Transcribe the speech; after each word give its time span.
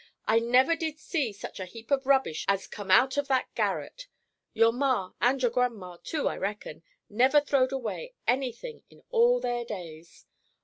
I 0.25 0.39
never 0.39 0.75
did 0.75 0.97
see 0.97 1.31
such 1.31 1.59
a 1.59 1.65
heap 1.65 1.91
of 1.91 2.07
rubbish 2.07 2.43
as 2.47 2.65
come 2.65 2.89
out 2.89 3.17
of 3.17 3.27
that 3.27 3.53
garret; 3.53 4.07
your 4.51 4.71
Ma, 4.71 5.11
and 5.21 5.39
your 5.39 5.51
Grandma, 5.51 5.97
too, 6.03 6.27
I 6.27 6.37
reckon, 6.37 6.81
never 7.07 7.39
throwed 7.39 7.71
away 7.71 8.15
any 8.25 8.51
thing 8.51 8.81
in 8.89 9.03
all 9.11 9.39
their 9.39 9.63
days. 9.63 10.25